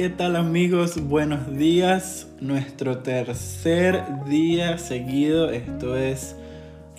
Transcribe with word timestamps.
¿qué 0.00 0.08
tal 0.08 0.36
amigos? 0.36 0.98
Buenos 0.98 1.58
días. 1.58 2.26
Nuestro 2.40 3.00
tercer 3.00 4.02
día 4.26 4.78
seguido. 4.78 5.50
Esto 5.50 5.94
es 5.94 6.36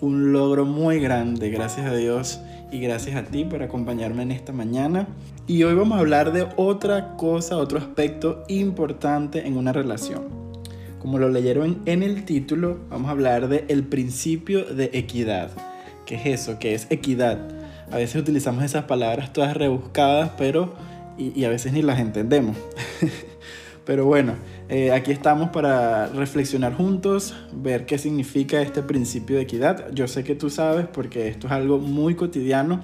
un 0.02 0.32
logro 0.34 0.66
muy 0.66 1.00
grande, 1.00 1.50
gracias 1.50 1.88
a 1.88 1.96
Dios 1.96 2.42
y 2.72 2.80
gracias 2.80 3.16
a 3.16 3.24
ti 3.24 3.44
por 3.44 3.64
acompañarme 3.64 4.22
en 4.22 4.30
esta 4.30 4.54
mañana. 4.54 5.08
Y 5.48 5.64
hoy 5.64 5.74
vamos 5.74 5.98
a 5.98 6.02
hablar 6.02 6.32
de 6.32 6.48
otra 6.58 7.18
cosa, 7.18 7.58
otro 7.58 7.80
aspecto 7.80 8.44
importante 8.50 9.48
en 9.48 9.58
una 9.58 9.74
relación. 9.74 10.26
Como 11.00 11.18
lo 11.18 11.28
leyeron 11.30 11.82
en 11.88 12.04
el 12.04 12.24
título, 12.24 12.82
vamos 12.92 13.08
a 13.08 13.14
hablar 13.14 13.48
de 13.48 13.66
el 13.68 13.84
principio 13.84 14.64
de 14.64 14.92
equidad. 14.94 15.50
¿Qué 16.06 16.18
es 16.18 16.42
eso? 16.42 16.60
¿Qué 16.60 16.76
es 16.76 16.86
equidad? 16.92 17.40
A 17.92 17.98
veces 17.98 18.22
utilizamos 18.22 18.64
esas 18.64 18.84
palabras 18.84 19.34
todas 19.34 19.58
rebuscadas, 19.58 20.34
pero 20.38 20.76
y, 21.36 21.46
a 21.46 21.50
veces 21.50 21.74
ni 21.74 21.82
las 21.82 22.00
entendemos. 22.00 22.58
Pero 23.86 24.06
bueno, 24.06 24.36
eh, 24.70 24.92
aquí 24.92 25.12
estamos 25.12 25.50
para 25.50 26.08
reflexionar 26.08 26.76
juntos, 26.76 27.36
ver 27.52 27.86
qué 27.86 27.98
significa 27.98 28.62
este 28.62 28.84
principio 28.84 29.38
de 29.38 29.42
equidad. 29.42 29.92
Yo 29.92 30.08
sé 30.08 30.24
que 30.24 30.36
tú 30.36 30.50
sabes 30.50 30.86
porque 30.86 31.28
esto 31.28 31.48
es 31.48 31.54
algo 31.54 31.80
muy 31.80 32.16
cotidiano, 32.16 32.84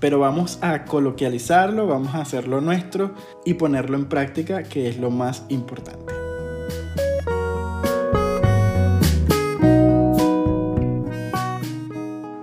pero 0.00 0.18
vamos 0.18 0.58
a 0.62 0.84
coloquializarlo, 0.84 1.86
vamos 1.86 2.14
a 2.14 2.22
hacerlo 2.22 2.60
nuestro 2.60 3.14
y 3.44 3.54
ponerlo 3.54 3.96
en 3.96 4.06
práctica, 4.06 4.62
que 4.62 4.88
es 4.88 4.98
lo 4.98 5.10
más 5.10 5.44
importante. 5.48 6.17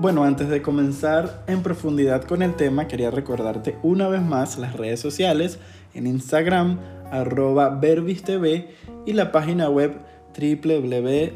Bueno, 0.05 0.23
antes 0.23 0.50
de 0.50 0.62
comenzar 0.62 1.44
en 1.48 1.64
profundidad 1.64 2.26
con 2.26 2.44
el 2.44 2.54
tema, 2.54 2.88
quería 2.88 3.09
recordarte 3.09 3.76
una 3.82 4.08
vez 4.08 4.22
más 4.22 4.59
las 4.59 4.78
redes 4.78 5.00
sociales 5.00 5.58
en 5.95 6.05
Instagram, 6.05 6.78
arroba 7.09 7.70
verbistv 7.70 8.68
y 9.08 9.14
la 9.14 9.31
página 9.31 9.67
web 9.67 9.98
www.anchor.fm 10.38 11.36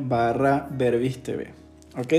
barra 0.00 0.68
verbistv. 0.70 1.67
¿Ok? 1.98 2.14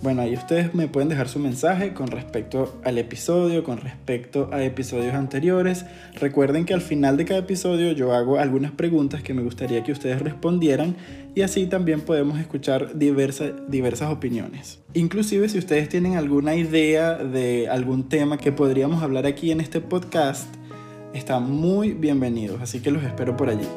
Bueno, 0.00 0.22
ahí 0.22 0.34
ustedes 0.34 0.74
me 0.74 0.88
pueden 0.88 1.10
dejar 1.10 1.28
su 1.28 1.38
mensaje 1.38 1.92
con 1.92 2.06
respecto 2.06 2.80
al 2.82 2.96
episodio, 2.96 3.62
con 3.62 3.76
respecto 3.78 4.48
a 4.52 4.64
episodios 4.64 5.12
anteriores. 5.14 5.84
Recuerden 6.14 6.64
que 6.64 6.72
al 6.72 6.80
final 6.80 7.18
de 7.18 7.26
cada 7.26 7.40
episodio 7.40 7.92
yo 7.92 8.14
hago 8.14 8.38
algunas 8.38 8.72
preguntas 8.72 9.22
que 9.22 9.34
me 9.34 9.42
gustaría 9.42 9.84
que 9.84 9.92
ustedes 9.92 10.22
respondieran 10.22 10.96
y 11.34 11.42
así 11.42 11.66
también 11.66 12.00
podemos 12.00 12.38
escuchar 12.38 12.98
diversas, 12.98 14.10
opiniones. 14.10 14.80
Inclusive 14.94 15.48
si 15.50 15.58
ustedes 15.58 15.90
tienen 15.90 16.16
alguna 16.16 16.54
idea 16.54 17.16
de 17.16 17.68
algún 17.68 18.08
tema 18.08 18.38
que 18.38 18.50
podríamos 18.50 19.02
hablar 19.02 19.26
aquí 19.26 19.50
en 19.50 19.60
este 19.60 19.80
podcast, 19.80 20.48
están 21.12 21.50
muy 21.50 21.92
bienvenidos, 21.92 22.62
así 22.62 22.80
que 22.80 22.90
los 22.90 23.02
espero 23.02 23.36
por 23.36 23.50
allí. 23.50 23.68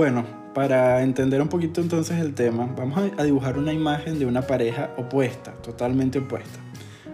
Bueno, 0.00 0.24
para 0.54 1.02
entender 1.02 1.42
un 1.42 1.48
poquito 1.48 1.82
entonces 1.82 2.20
el 2.20 2.32
tema, 2.32 2.66
vamos 2.74 3.12
a 3.18 3.22
dibujar 3.22 3.58
una 3.58 3.74
imagen 3.74 4.18
de 4.18 4.24
una 4.24 4.40
pareja 4.40 4.88
opuesta, 4.96 5.52
totalmente 5.52 6.20
opuesta. 6.20 6.58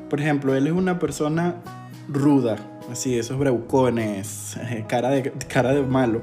Por 0.09 0.21
ejemplo, 0.21 0.55
él 0.55 0.69
es 0.69 0.73
una 0.73 1.01
persona 1.01 1.57
ruda, 2.09 2.55
así, 2.89 3.19
esos 3.19 3.41
breucones, 3.41 4.57
cara 4.87 5.11
de, 5.11 5.33
cara 5.49 5.75
de 5.75 5.83
malo. 5.83 6.23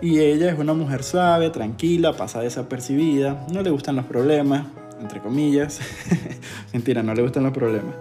Y 0.00 0.20
ella 0.20 0.48
es 0.48 0.56
una 0.56 0.74
mujer 0.74 1.02
suave, 1.02 1.50
tranquila, 1.50 2.12
pasa 2.16 2.40
desapercibida, 2.40 3.44
no 3.52 3.62
le 3.62 3.70
gustan 3.70 3.96
los 3.96 4.04
problemas, 4.04 4.64
entre 5.00 5.20
comillas. 5.20 5.80
Mentira, 6.72 7.02
no 7.02 7.14
le 7.14 7.22
gustan 7.22 7.42
los 7.42 7.52
problemas. 7.52 7.96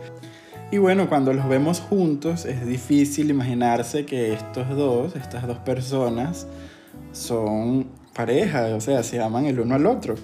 Y 0.72 0.78
bueno, 0.78 1.10
cuando 1.10 1.34
los 1.34 1.50
vemos 1.50 1.80
juntos 1.80 2.46
es 2.46 2.68
difícil 2.68 3.32
imaginarse 3.32 4.06
que 4.06 4.32
estos 4.34 4.70
dos, 4.70 5.16
estas 5.16 5.48
dos 5.48 5.58
personas, 5.58 6.46
son 7.12 7.88
pareja, 8.14 8.76
o 8.76 8.82
sea, 8.82 9.04
se 9.04 9.22
aman 9.22 9.46
el 9.46 9.60
uno 9.60 9.76
al 9.76 9.86
otro. 9.86 10.16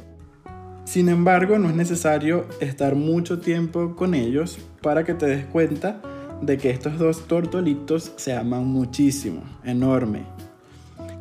Sin 0.86 1.10
embargo, 1.10 1.58
no 1.60 1.70
es 1.70 1.76
necesario 1.76 2.46
estar 2.60 2.96
mucho 2.96 3.40
tiempo 3.40 3.96
con 3.96 4.14
ellos 4.14 4.60
para 4.82 5.04
que 5.04 5.14
te 5.14 5.26
des 5.26 5.46
cuenta 5.46 6.02
de 6.42 6.58
que 6.58 6.70
estos 6.70 6.98
dos 6.98 7.28
tortolitos 7.28 8.14
se 8.16 8.36
aman 8.36 8.66
muchísimo, 8.66 9.44
enorme, 9.64 10.24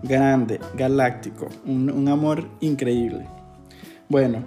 grande, 0.03 0.61
galáctico, 0.77 1.49
un, 1.67 1.91
un 1.91 2.09
amor 2.09 2.49
increíble. 2.61 3.27
Bueno, 4.09 4.43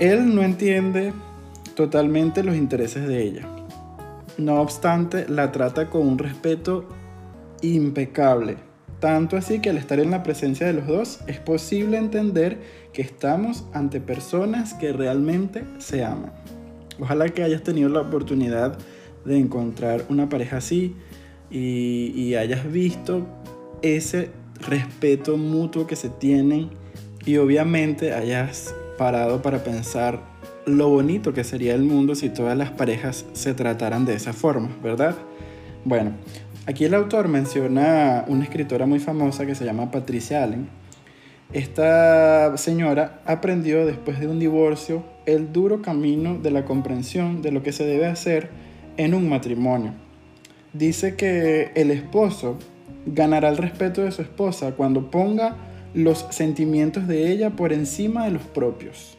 él 0.00 0.34
no 0.34 0.42
entiende 0.42 1.12
totalmente 1.76 2.42
los 2.42 2.56
intereses 2.56 3.06
de 3.06 3.22
ella. 3.22 3.48
No 4.36 4.60
obstante, 4.60 5.28
la 5.28 5.52
trata 5.52 5.88
con 5.88 6.06
un 6.06 6.18
respeto 6.18 6.88
impecable 7.62 8.56
tanto 9.04 9.36
así 9.36 9.58
que 9.58 9.68
al 9.68 9.76
estar 9.76 10.00
en 10.00 10.10
la 10.10 10.22
presencia 10.22 10.66
de 10.66 10.72
los 10.72 10.86
dos 10.86 11.20
es 11.26 11.38
posible 11.38 11.98
entender 11.98 12.56
que 12.94 13.02
estamos 13.02 13.66
ante 13.74 14.00
personas 14.00 14.72
que 14.72 14.94
realmente 14.94 15.62
se 15.76 16.02
aman. 16.02 16.32
Ojalá 16.98 17.28
que 17.28 17.42
hayas 17.42 17.62
tenido 17.62 17.90
la 17.90 18.00
oportunidad 18.00 18.78
de 19.26 19.36
encontrar 19.36 20.06
una 20.08 20.30
pareja 20.30 20.56
así 20.56 20.96
y, 21.50 22.34
hayas 22.34 22.72
visto 22.72 23.26
ese 23.82 24.30
respeto 24.66 25.36
mutuo 25.36 25.86
que 25.86 25.96
se 25.96 26.08
tienen 26.08 26.70
y 27.26 27.36
obviamente 27.36 28.14
hayas 28.14 28.74
parado 28.96 29.42
para 29.42 29.62
pensar 29.64 30.18
lo 30.64 30.88
bonito 30.88 31.34
que 31.34 31.44
sería 31.44 31.74
el 31.74 31.82
mundo 31.82 32.14
si 32.14 32.30
todas 32.30 32.56
las 32.56 32.70
parejas 32.70 33.26
se 33.34 33.52
trataran 33.52 34.06
de 34.06 34.14
esa 34.14 34.32
forma, 34.32 34.70
¿verdad? 34.82 35.14
Bueno, 35.84 36.12
Aquí 36.66 36.86
el 36.86 36.94
autor 36.94 37.28
menciona 37.28 38.24
una 38.26 38.44
escritora 38.44 38.86
muy 38.86 38.98
famosa 38.98 39.44
que 39.44 39.54
se 39.54 39.66
llama 39.66 39.90
Patricia 39.90 40.42
Allen. 40.42 40.68
Esta 41.52 42.56
señora 42.56 43.20
aprendió 43.26 43.84
después 43.84 44.18
de 44.18 44.28
un 44.28 44.38
divorcio 44.38 45.04
el 45.26 45.52
duro 45.52 45.82
camino 45.82 46.38
de 46.38 46.50
la 46.50 46.64
comprensión 46.64 47.42
de 47.42 47.52
lo 47.52 47.62
que 47.62 47.72
se 47.72 47.84
debe 47.84 48.06
hacer 48.06 48.48
en 48.96 49.12
un 49.12 49.28
matrimonio. 49.28 49.92
Dice 50.72 51.16
que 51.16 51.70
el 51.74 51.90
esposo 51.90 52.58
ganará 53.04 53.50
el 53.50 53.58
respeto 53.58 54.00
de 54.00 54.10
su 54.10 54.22
esposa 54.22 54.72
cuando 54.72 55.10
ponga 55.10 55.56
los 55.92 56.26
sentimientos 56.30 57.06
de 57.06 57.30
ella 57.30 57.50
por 57.50 57.74
encima 57.74 58.24
de 58.24 58.30
los 58.30 58.42
propios. 58.42 59.18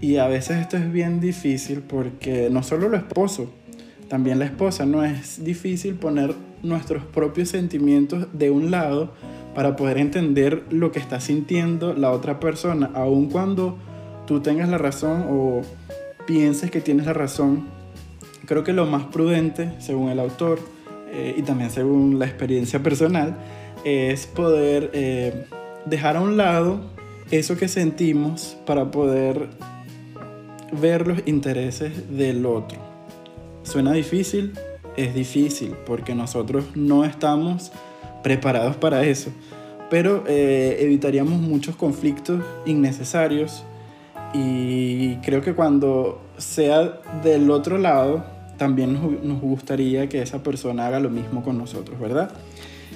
Y 0.00 0.18
a 0.18 0.28
veces 0.28 0.58
esto 0.58 0.76
es 0.76 0.92
bien 0.92 1.18
difícil 1.18 1.80
porque 1.80 2.48
no 2.48 2.62
solo 2.62 2.86
el 2.86 2.94
esposo, 2.94 3.52
también 4.08 4.38
la 4.38 4.46
esposa, 4.46 4.86
no 4.86 5.04
es 5.04 5.44
difícil 5.44 5.94
poner 5.94 6.34
nuestros 6.62 7.04
propios 7.04 7.50
sentimientos 7.50 8.26
de 8.32 8.50
un 8.50 8.70
lado 8.70 9.12
para 9.54 9.76
poder 9.76 9.98
entender 9.98 10.64
lo 10.70 10.92
que 10.92 10.98
está 10.98 11.20
sintiendo 11.20 11.94
la 11.94 12.10
otra 12.10 12.40
persona, 12.40 12.90
aun 12.94 13.28
cuando 13.28 13.76
tú 14.26 14.40
tengas 14.40 14.68
la 14.68 14.78
razón 14.78 15.26
o 15.28 15.62
pienses 16.26 16.70
que 16.70 16.80
tienes 16.80 17.06
la 17.06 17.12
razón. 17.12 17.66
Creo 18.46 18.64
que 18.64 18.72
lo 18.72 18.86
más 18.86 19.04
prudente, 19.04 19.72
según 19.78 20.10
el 20.10 20.20
autor 20.20 20.58
eh, 21.12 21.34
y 21.36 21.42
también 21.42 21.70
según 21.70 22.18
la 22.18 22.26
experiencia 22.26 22.82
personal, 22.82 23.36
es 23.84 24.26
poder 24.26 24.90
eh, 24.94 25.46
dejar 25.86 26.16
a 26.16 26.20
un 26.20 26.36
lado 26.36 26.80
eso 27.30 27.56
que 27.56 27.68
sentimos 27.68 28.56
para 28.66 28.90
poder 28.90 29.48
ver 30.80 31.06
los 31.06 31.20
intereses 31.26 32.16
del 32.16 32.46
otro. 32.46 32.97
Suena 33.68 33.92
difícil, 33.92 34.54
es 34.96 35.14
difícil 35.14 35.76
porque 35.84 36.14
nosotros 36.14 36.64
no 36.74 37.04
estamos 37.04 37.70
preparados 38.22 38.76
para 38.76 39.04
eso, 39.04 39.30
pero 39.90 40.24
eh, 40.26 40.78
evitaríamos 40.80 41.38
muchos 41.38 41.76
conflictos 41.76 42.42
innecesarios 42.64 43.64
y 44.32 45.16
creo 45.16 45.42
que 45.42 45.52
cuando 45.54 46.18
sea 46.38 47.02
del 47.22 47.50
otro 47.50 47.76
lado, 47.76 48.24
también 48.56 48.94
nos, 48.94 49.22
nos 49.22 49.38
gustaría 49.38 50.08
que 50.08 50.22
esa 50.22 50.42
persona 50.42 50.86
haga 50.86 50.98
lo 50.98 51.10
mismo 51.10 51.44
con 51.44 51.58
nosotros, 51.58 52.00
¿verdad? 52.00 52.32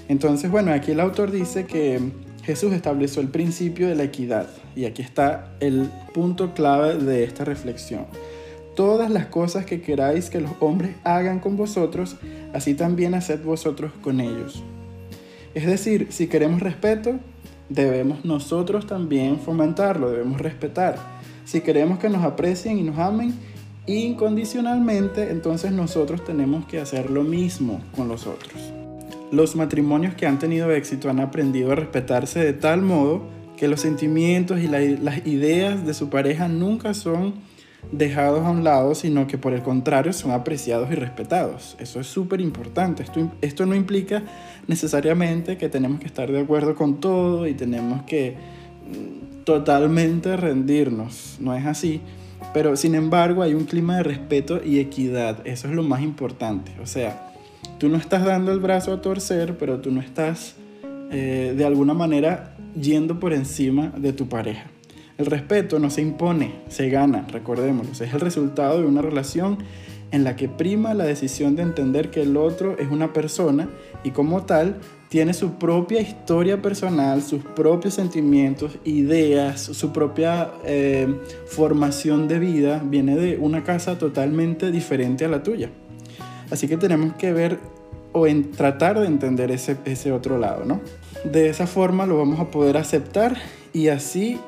Entonces, 0.08 0.50
bueno, 0.50 0.72
aquí 0.72 0.92
el 0.92 1.00
autor 1.00 1.30
dice 1.30 1.66
que 1.66 2.00
Jesús 2.44 2.72
estableció 2.72 3.20
el 3.20 3.28
principio 3.28 3.88
de 3.88 3.94
la 3.94 4.04
equidad 4.04 4.46
y 4.74 4.86
aquí 4.86 5.02
está 5.02 5.52
el 5.60 5.90
punto 6.14 6.54
clave 6.54 6.94
de 6.94 7.24
esta 7.24 7.44
reflexión 7.44 8.06
todas 8.74 9.10
las 9.10 9.26
cosas 9.26 9.66
que 9.66 9.80
queráis 9.80 10.30
que 10.30 10.40
los 10.40 10.52
hombres 10.60 10.96
hagan 11.04 11.40
con 11.40 11.56
vosotros, 11.56 12.16
así 12.52 12.74
también 12.74 13.14
haced 13.14 13.42
vosotros 13.42 13.92
con 14.02 14.20
ellos. 14.20 14.62
Es 15.54 15.66
decir, 15.66 16.08
si 16.10 16.28
queremos 16.28 16.60
respeto, 16.60 17.18
debemos 17.68 18.24
nosotros 18.24 18.86
también 18.86 19.38
fomentarlo, 19.38 20.10
debemos 20.10 20.40
respetar. 20.40 20.96
Si 21.44 21.60
queremos 21.60 21.98
que 21.98 22.08
nos 22.08 22.24
aprecien 22.24 22.78
y 22.78 22.82
nos 22.82 22.98
amen 22.98 23.34
incondicionalmente, 23.86 25.30
entonces 25.30 25.72
nosotros 25.72 26.24
tenemos 26.24 26.66
que 26.66 26.80
hacer 26.80 27.10
lo 27.10 27.22
mismo 27.22 27.80
con 27.96 28.08
los 28.08 28.26
otros. 28.26 28.72
Los 29.30 29.56
matrimonios 29.56 30.14
que 30.14 30.26
han 30.26 30.38
tenido 30.38 30.70
éxito 30.70 31.10
han 31.10 31.20
aprendido 31.20 31.72
a 31.72 31.74
respetarse 31.74 32.38
de 32.40 32.52
tal 32.52 32.82
modo 32.82 33.22
que 33.56 33.68
los 33.68 33.80
sentimientos 33.80 34.60
y 34.60 34.68
las 34.68 35.26
ideas 35.26 35.86
de 35.86 35.94
su 35.94 36.08
pareja 36.10 36.48
nunca 36.48 36.94
son 36.94 37.34
dejados 37.90 38.44
a 38.44 38.50
un 38.50 38.64
lado, 38.64 38.94
sino 38.94 39.26
que 39.26 39.38
por 39.38 39.52
el 39.52 39.62
contrario 39.62 40.12
son 40.12 40.30
apreciados 40.30 40.90
y 40.90 40.94
respetados. 40.94 41.76
Eso 41.78 42.00
es 42.00 42.06
súper 42.06 42.40
importante. 42.40 43.04
Esto, 43.40 43.66
no 43.66 43.74
implica 43.74 44.22
necesariamente 44.66 45.56
que 45.56 45.68
tenemos 45.68 46.00
que 46.00 46.06
estar 46.06 46.30
de 46.30 46.40
acuerdo 46.40 46.74
con 46.74 47.00
todo 47.00 47.46
y 47.46 47.54
tenemos 47.54 48.02
que 48.02 48.36
mm, 48.36 49.44
totalmente 49.44 50.36
rendirnos. 50.36 51.36
No 51.40 51.54
es 51.54 51.66
así. 51.66 52.00
Pero 52.54 52.76
sin 52.76 52.94
embargo 52.94 53.42
hay 53.42 53.54
un 53.54 53.64
clima 53.64 53.96
de 53.96 54.02
respeto 54.02 54.60
y 54.64 54.78
equidad. 54.78 55.46
Eso 55.46 55.68
es 55.68 55.74
lo 55.74 55.82
más 55.82 56.02
importante. 56.02 56.72
O 56.82 56.86
sea, 56.86 57.32
tú 57.78 57.88
no 57.88 57.96
estás 57.96 58.24
dando 58.24 58.52
el 58.52 58.60
brazo 58.60 58.92
a 58.92 59.00
torcer, 59.00 59.56
pero 59.58 59.80
tú 59.80 59.90
no 59.90 60.00
estás 60.00 60.56
eh, 61.10 61.54
de 61.56 61.64
alguna 61.64 61.94
manera 61.94 62.56
yendo 62.80 63.20
por 63.20 63.32
encima 63.32 63.92
de 63.96 64.12
tu 64.12 64.28
pareja. 64.28 64.64
El 65.18 65.26
respeto 65.26 65.78
no 65.78 65.90
se 65.90 66.02
impone, 66.02 66.62
se 66.68 66.88
gana, 66.88 67.26
recordémoslo. 67.30 67.92
Es 67.92 68.14
el 68.14 68.20
resultado 68.20 68.80
de 68.80 68.86
una 68.86 69.02
relación 69.02 69.58
en 70.10 70.24
la 70.24 70.36
que 70.36 70.48
prima 70.48 70.94
la 70.94 71.04
decisión 71.04 71.56
de 71.56 71.62
entender 71.62 72.10
que 72.10 72.22
el 72.22 72.36
otro 72.36 72.78
es 72.78 72.90
una 72.90 73.12
persona 73.12 73.68
y 74.04 74.10
como 74.10 74.42
tal 74.44 74.76
tiene 75.08 75.34
su 75.34 75.54
propia 75.54 76.00
historia 76.00 76.62
personal, 76.62 77.22
sus 77.22 77.42
propios 77.42 77.94
sentimientos, 77.94 78.78
ideas, 78.84 79.60
su 79.60 79.92
propia 79.92 80.50
eh, 80.64 81.14
formación 81.46 82.28
de 82.28 82.38
vida, 82.38 82.82
viene 82.84 83.16
de 83.16 83.36
una 83.36 83.64
casa 83.64 83.98
totalmente 83.98 84.70
diferente 84.70 85.24
a 85.24 85.28
la 85.28 85.42
tuya. 85.42 85.70
Así 86.50 86.68
que 86.68 86.76
tenemos 86.76 87.14
que 87.14 87.32
ver 87.32 87.58
o 88.12 88.26
tratar 88.56 89.00
de 89.00 89.06
entender 89.06 89.50
ese, 89.50 89.76
ese 89.86 90.12
otro 90.12 90.38
lado, 90.38 90.64
¿no? 90.64 90.80
De 91.24 91.48
esa 91.48 91.66
forma 91.66 92.06
lo 92.06 92.18
vamos 92.18 92.40
a 92.40 92.50
poder 92.50 92.76
aceptar 92.76 93.36
y 93.72 93.88
así 93.88 94.38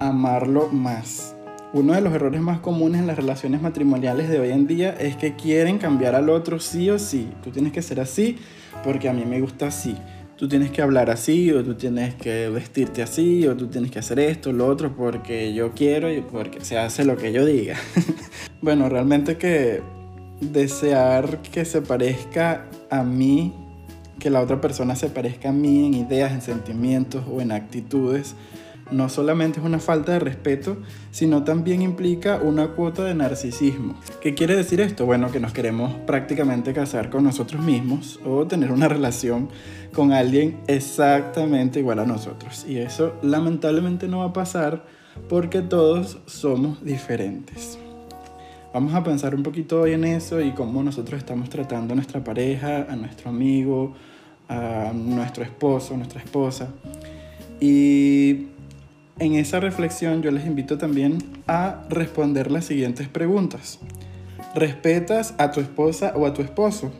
amarlo 0.00 0.68
más. 0.68 1.36
Uno 1.72 1.92
de 1.92 2.00
los 2.00 2.12
errores 2.12 2.40
más 2.40 2.58
comunes 2.58 3.00
en 3.00 3.06
las 3.06 3.16
relaciones 3.16 3.62
matrimoniales 3.62 4.28
de 4.28 4.40
hoy 4.40 4.50
en 4.50 4.66
día 4.66 4.90
es 4.98 5.14
que 5.14 5.36
quieren 5.36 5.78
cambiar 5.78 6.16
al 6.16 6.28
otro 6.28 6.58
sí 6.58 6.90
o 6.90 6.98
sí. 6.98 7.30
Tú 7.44 7.50
tienes 7.50 7.72
que 7.72 7.80
ser 7.80 8.00
así 8.00 8.38
porque 8.82 9.08
a 9.08 9.12
mí 9.12 9.24
me 9.24 9.40
gusta 9.40 9.68
así. 9.68 9.94
Tú 10.36 10.48
tienes 10.48 10.70
que 10.70 10.82
hablar 10.82 11.10
así 11.10 11.52
o 11.52 11.62
tú 11.62 11.74
tienes 11.74 12.14
que 12.14 12.48
vestirte 12.48 13.02
así 13.02 13.46
o 13.46 13.56
tú 13.56 13.68
tienes 13.68 13.90
que 13.90 13.98
hacer 14.00 14.18
esto, 14.18 14.52
lo 14.52 14.66
otro 14.66 14.96
porque 14.96 15.52
yo 15.52 15.72
quiero 15.72 16.12
y 16.12 16.22
porque 16.22 16.64
se 16.64 16.78
hace 16.78 17.04
lo 17.04 17.16
que 17.16 17.30
yo 17.30 17.44
diga. 17.44 17.76
bueno, 18.62 18.88
realmente 18.88 19.36
que 19.36 19.82
desear 20.40 21.42
que 21.42 21.64
se 21.64 21.82
parezca 21.82 22.64
a 22.88 23.04
mí, 23.04 23.52
que 24.18 24.30
la 24.30 24.40
otra 24.40 24.60
persona 24.60 24.96
se 24.96 25.08
parezca 25.08 25.50
a 25.50 25.52
mí 25.52 25.86
en 25.86 25.94
ideas, 25.94 26.32
en 26.32 26.40
sentimientos 26.40 27.22
o 27.30 27.42
en 27.42 27.52
actitudes, 27.52 28.34
no 28.90 29.08
solamente 29.08 29.60
es 29.60 29.66
una 29.66 29.78
falta 29.78 30.12
de 30.12 30.18
respeto, 30.18 30.76
sino 31.10 31.44
también 31.44 31.82
implica 31.82 32.40
una 32.42 32.68
cuota 32.68 33.04
de 33.04 33.14
narcisismo. 33.14 33.94
¿Qué 34.20 34.34
quiere 34.34 34.56
decir 34.56 34.80
esto? 34.80 35.06
Bueno, 35.06 35.30
que 35.30 35.40
nos 35.40 35.52
queremos 35.52 35.92
prácticamente 36.06 36.72
casar 36.72 37.10
con 37.10 37.24
nosotros 37.24 37.62
mismos 37.62 38.20
o 38.24 38.46
tener 38.46 38.72
una 38.72 38.88
relación 38.88 39.48
con 39.92 40.12
alguien 40.12 40.58
exactamente 40.66 41.80
igual 41.80 41.98
a 41.98 42.06
nosotros. 42.06 42.64
Y 42.68 42.78
eso 42.78 43.14
lamentablemente 43.22 44.08
no 44.08 44.18
va 44.18 44.26
a 44.26 44.32
pasar 44.32 44.84
porque 45.28 45.60
todos 45.62 46.18
somos 46.26 46.84
diferentes. 46.84 47.78
Vamos 48.72 48.94
a 48.94 49.02
pensar 49.02 49.34
un 49.34 49.42
poquito 49.42 49.80
hoy 49.80 49.92
en 49.92 50.04
eso 50.04 50.40
y 50.40 50.52
cómo 50.52 50.82
nosotros 50.82 51.18
estamos 51.18 51.50
tratando 51.50 51.92
a 51.92 51.96
nuestra 51.96 52.22
pareja, 52.22 52.86
a 52.88 52.94
nuestro 52.94 53.30
amigo, 53.30 53.94
a 54.48 54.92
nuestro 54.94 55.42
esposo, 55.42 55.96
nuestra 55.96 56.20
esposa. 56.20 56.68
Y 57.60 58.46
en 59.20 59.34
esa 59.34 59.60
reflexión 59.60 60.22
yo 60.22 60.30
les 60.30 60.46
invito 60.46 60.78
también 60.78 61.18
a 61.46 61.82
responder 61.90 62.50
las 62.50 62.64
siguientes 62.64 63.06
preguntas. 63.06 63.78
¿Respetas 64.54 65.34
a 65.38 65.52
tu 65.52 65.60
esposa 65.60 66.14
o 66.16 66.26
a 66.26 66.32
tu 66.32 66.42
esposo? 66.42 66.90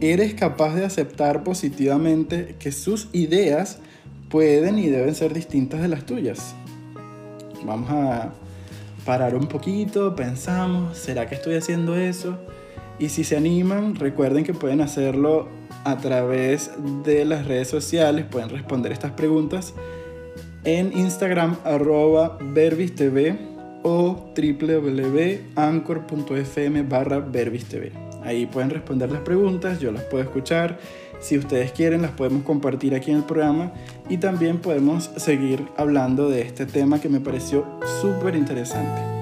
¿Eres 0.00 0.32
capaz 0.34 0.76
de 0.76 0.86
aceptar 0.86 1.42
positivamente 1.42 2.54
que 2.58 2.72
sus 2.72 3.08
ideas 3.12 3.80
pueden 4.30 4.78
y 4.78 4.88
deben 4.88 5.14
ser 5.14 5.34
distintas 5.34 5.82
de 5.82 5.88
las 5.88 6.06
tuyas? 6.06 6.54
Vamos 7.64 7.90
a 7.90 8.32
parar 9.04 9.34
un 9.34 9.48
poquito, 9.48 10.14
pensamos, 10.14 10.96
¿será 10.96 11.28
que 11.28 11.34
estoy 11.34 11.56
haciendo 11.56 11.96
eso? 11.96 12.38
Y 13.00 13.08
si 13.08 13.24
se 13.24 13.36
animan, 13.36 13.96
recuerden 13.96 14.44
que 14.44 14.54
pueden 14.54 14.80
hacerlo 14.80 15.48
a 15.84 15.96
través 15.96 16.70
de 17.04 17.24
las 17.24 17.46
redes 17.46 17.68
sociales, 17.68 18.24
pueden 18.30 18.50
responder 18.50 18.92
estas 18.92 19.12
preguntas 19.12 19.74
en 20.64 20.96
Instagram 20.96 21.56
arroba 21.64 22.38
verbistv 22.40 23.36
o 23.82 24.32
www.anchor.fm 24.36 26.82
barra 26.82 27.18
verbistv. 27.18 27.90
Ahí 28.22 28.46
pueden 28.46 28.70
responder 28.70 29.10
las 29.10 29.22
preguntas, 29.22 29.80
yo 29.80 29.90
las 29.92 30.04
puedo 30.04 30.22
escuchar 30.22 30.78
si 31.20 31.36
ustedes 31.36 31.72
quieren, 31.72 32.02
las 32.02 32.12
podemos 32.12 32.44
compartir 32.44 32.94
aquí 32.94 33.10
en 33.10 33.18
el 33.18 33.24
programa 33.24 33.72
y 34.08 34.16
también 34.16 34.58
podemos 34.58 35.10
seguir 35.16 35.66
hablando 35.76 36.30
de 36.30 36.42
este 36.42 36.66
tema 36.66 37.00
que 37.00 37.10
me 37.10 37.20
pareció 37.20 37.66
súper 38.00 38.34
interesante. 38.34 39.19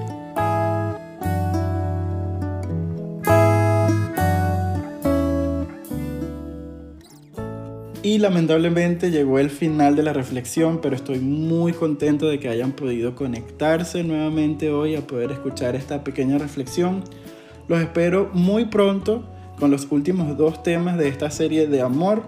Y 8.09 8.17
lamentablemente 8.17 9.11
llegó 9.11 9.37
el 9.37 9.51
final 9.51 9.95
de 9.95 10.01
la 10.01 10.13
reflexión, 10.13 10.81
pero 10.81 10.95
estoy 10.95 11.19
muy 11.19 11.73
contento 11.73 12.27
de 12.27 12.39
que 12.39 12.49
hayan 12.49 12.71
podido 12.71 13.13
conectarse 13.13 14.03
nuevamente 14.03 14.71
hoy 14.71 14.95
a 14.95 15.05
poder 15.05 15.31
escuchar 15.31 15.75
esta 15.75 16.03
pequeña 16.03 16.39
reflexión. 16.39 17.03
Los 17.67 17.79
espero 17.79 18.31
muy 18.33 18.65
pronto 18.65 19.29
con 19.59 19.69
los 19.69 19.91
últimos 19.91 20.35
dos 20.37 20.63
temas 20.63 20.97
de 20.97 21.07
esta 21.07 21.29
serie 21.29 21.67
de 21.67 21.81
amor. 21.81 22.23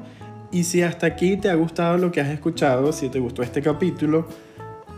Y 0.52 0.66
si 0.66 0.84
hasta 0.84 1.08
aquí 1.08 1.36
te 1.36 1.50
ha 1.50 1.56
gustado 1.56 1.98
lo 1.98 2.12
que 2.12 2.22
has 2.22 2.30
escuchado, 2.30 2.94
si 2.94 3.10
te 3.10 3.18
gustó 3.18 3.42
este 3.42 3.64
capítulo, 3.64 4.28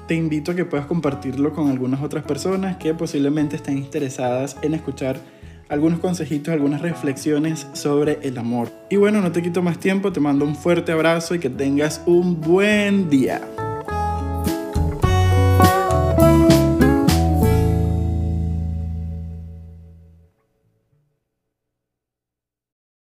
te 0.09 0.15
invito 0.15 0.51
a 0.51 0.55
que 0.55 0.65
puedas 0.65 0.85
compartirlo 0.85 1.53
con 1.53 1.69
algunas 1.69 2.03
otras 2.03 2.25
personas 2.25 2.75
que 2.75 2.93
posiblemente 2.93 3.55
estén 3.55 3.77
interesadas 3.77 4.57
en 4.61 4.73
escuchar 4.73 5.15
algunos 5.69 5.99
consejitos, 5.99 6.53
algunas 6.53 6.81
reflexiones 6.81 7.67
sobre 7.73 8.19
el 8.23 8.37
amor. 8.37 8.69
Y 8.89 8.97
bueno, 8.97 9.21
no 9.21 9.31
te 9.31 9.41
quito 9.41 9.61
más 9.61 9.79
tiempo, 9.79 10.11
te 10.11 10.19
mando 10.19 10.45
un 10.45 10.55
fuerte 10.55 10.91
abrazo 10.91 11.35
y 11.35 11.39
que 11.39 11.49
tengas 11.49 12.01
un 12.05 12.41
buen 12.41 13.09
día. 13.09 13.41